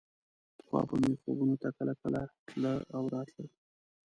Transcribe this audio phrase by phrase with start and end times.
[0.57, 3.49] پخوا به مې خوبونو ته کله کله تله او راتله.